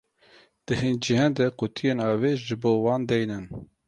[0.65, 3.45] Di hin cihan de qutiyên avê ji bo wan deynin.